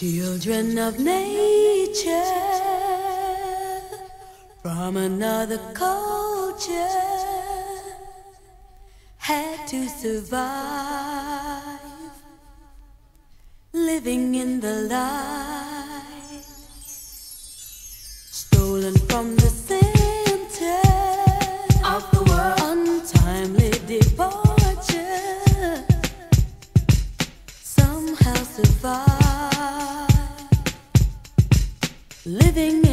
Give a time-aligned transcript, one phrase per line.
[0.00, 2.24] Children of nature
[4.62, 6.88] from another culture
[9.18, 11.80] had to survive
[13.74, 15.49] living in the light.
[32.30, 32.89] living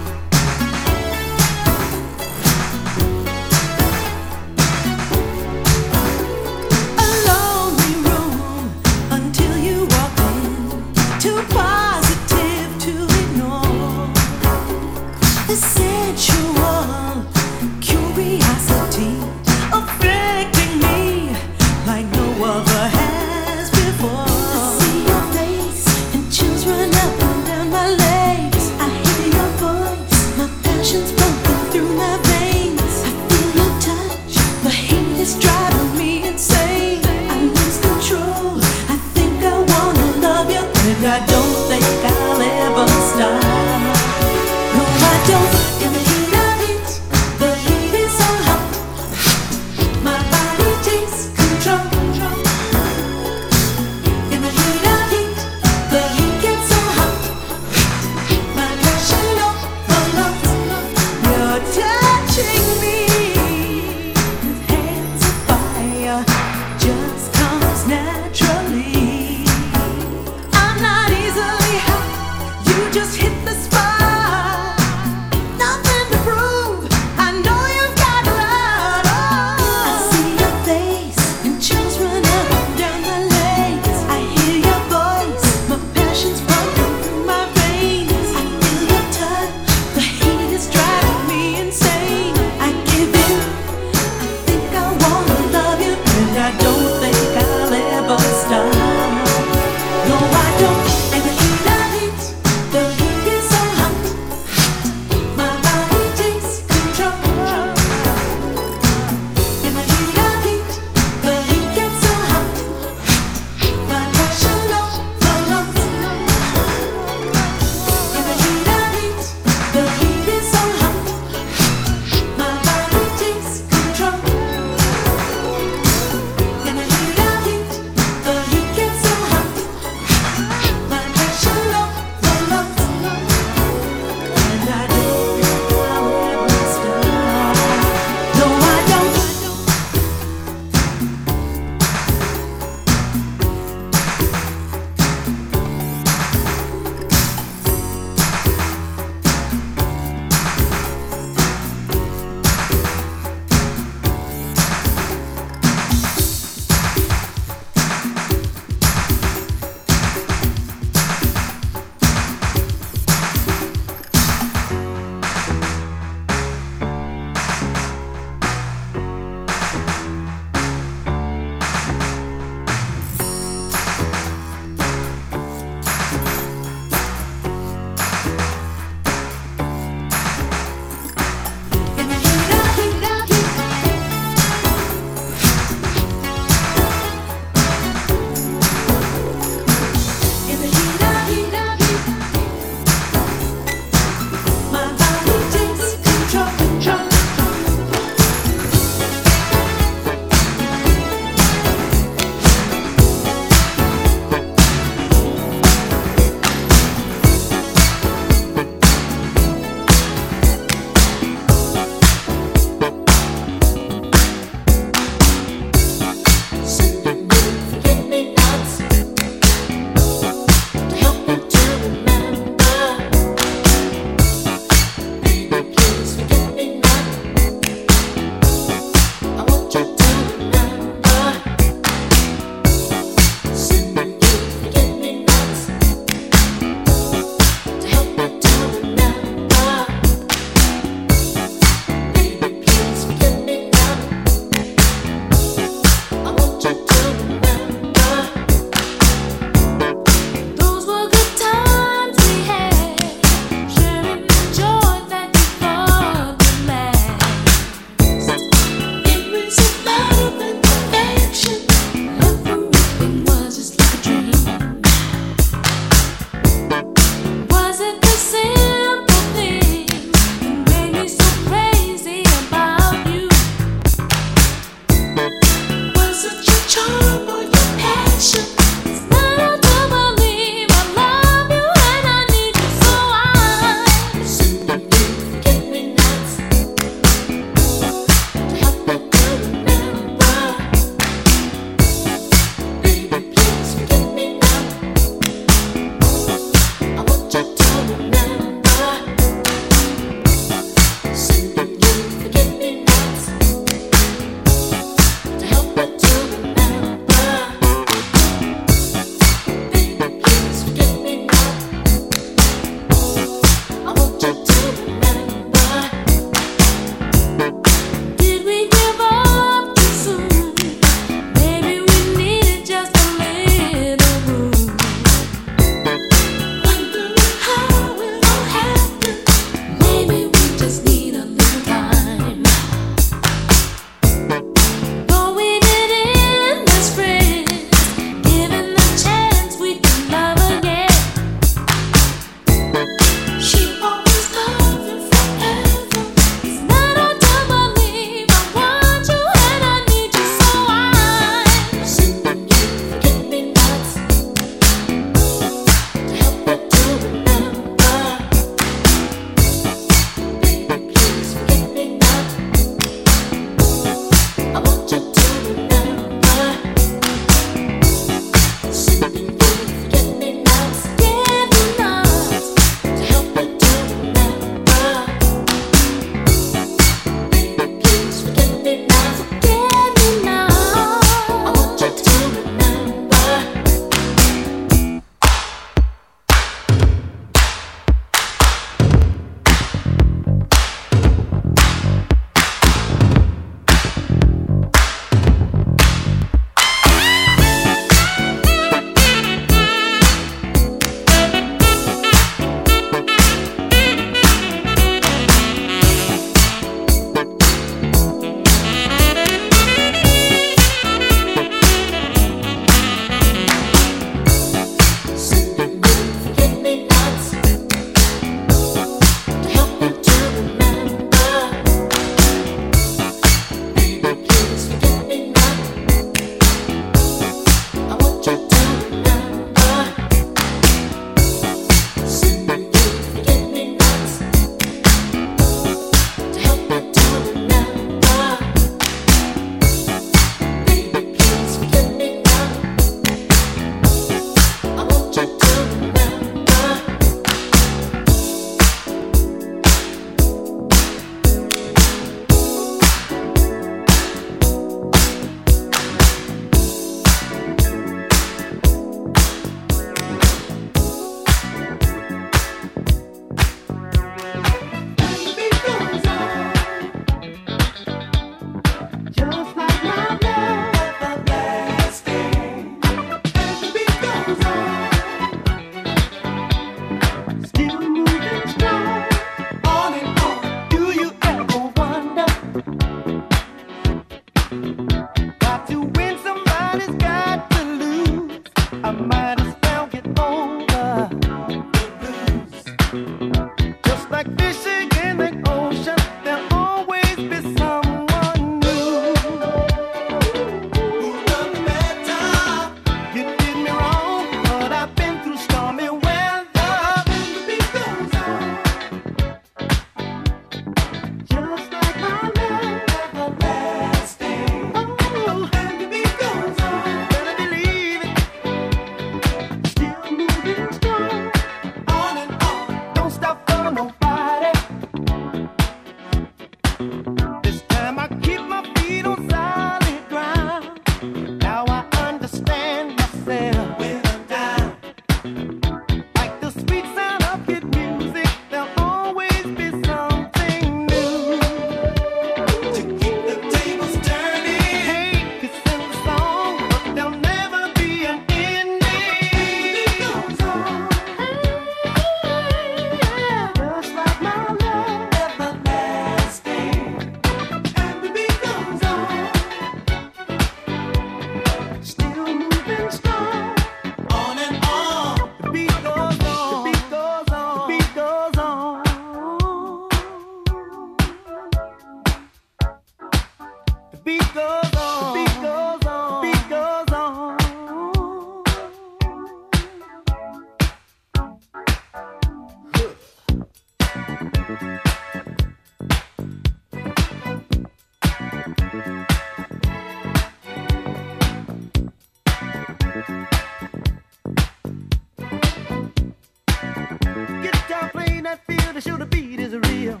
[598.18, 600.00] in that field to show the beat is real.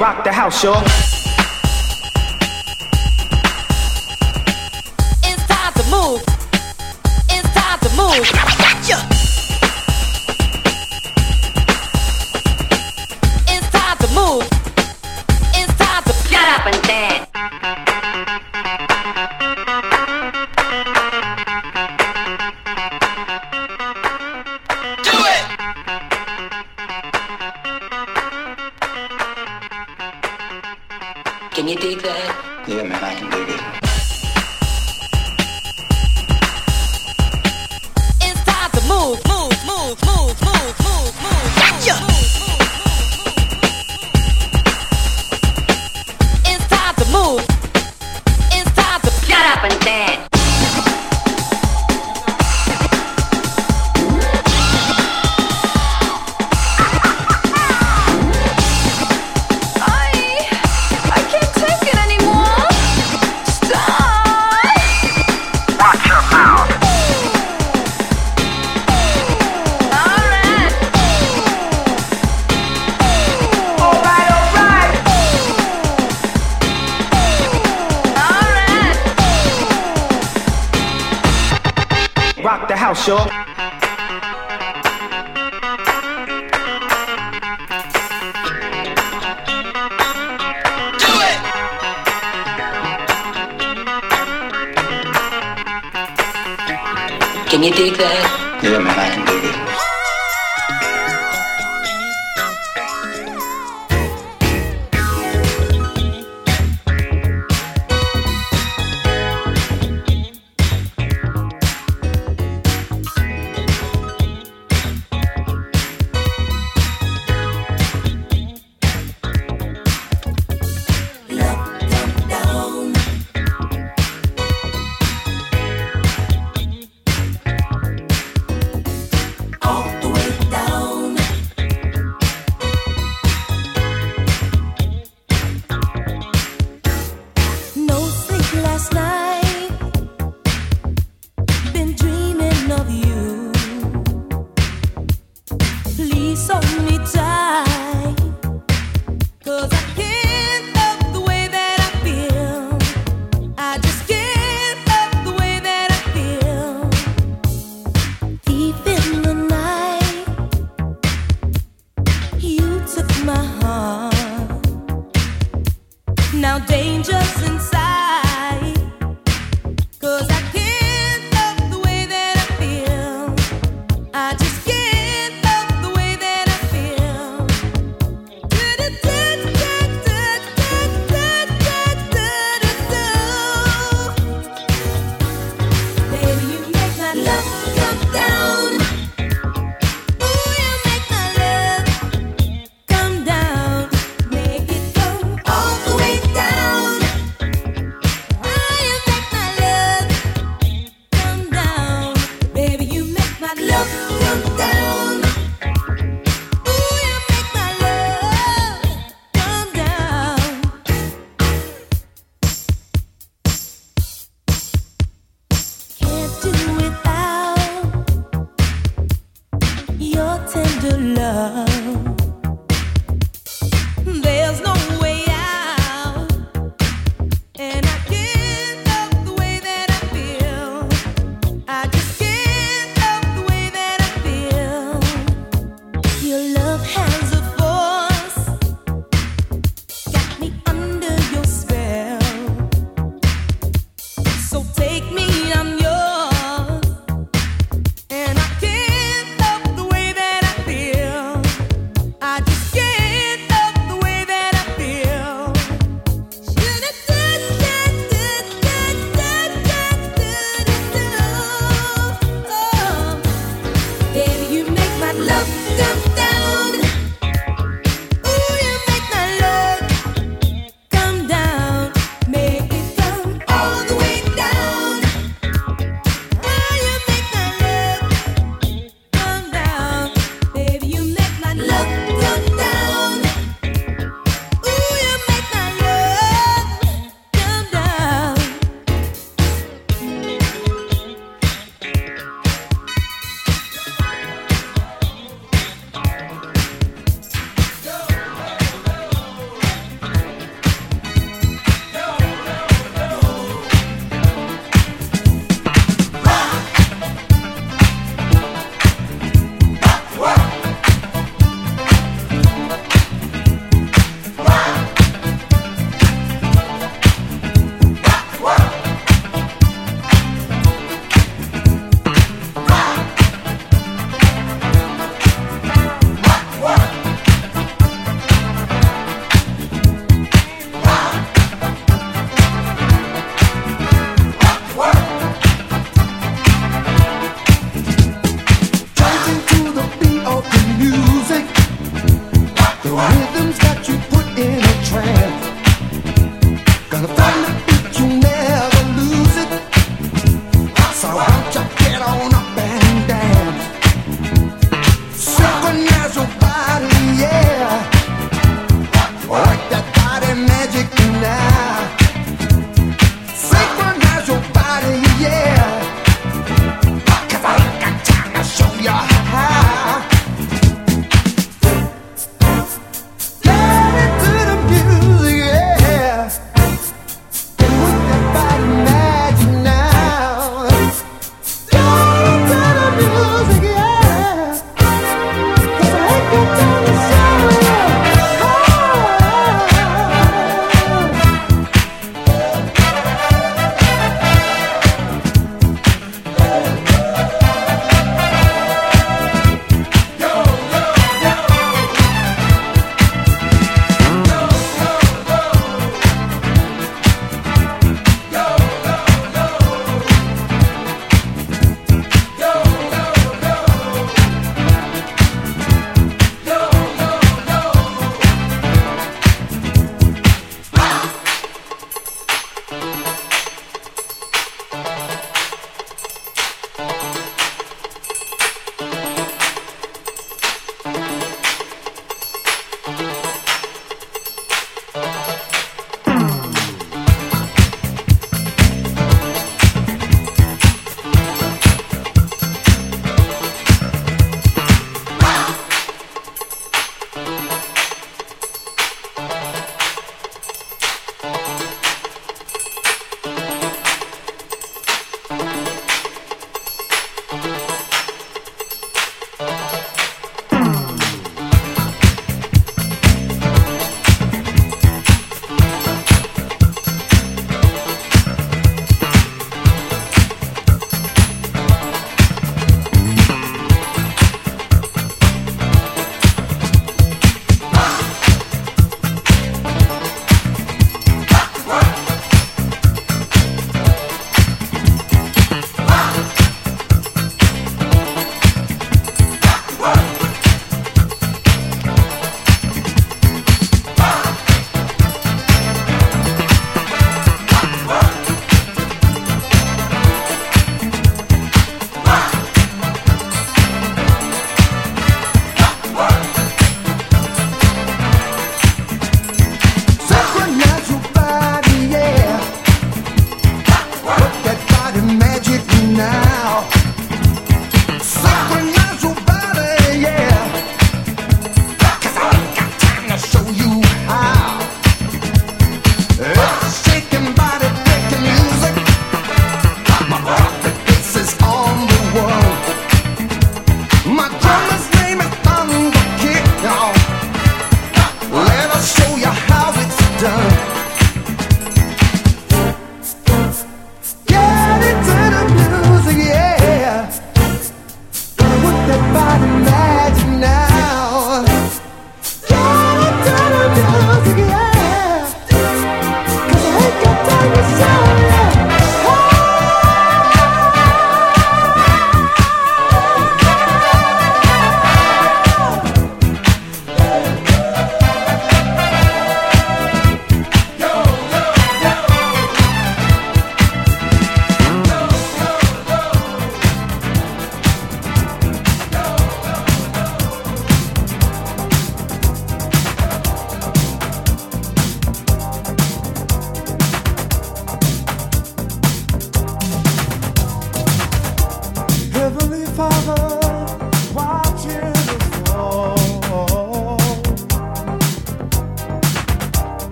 [0.00, 1.15] rock the house, y'all.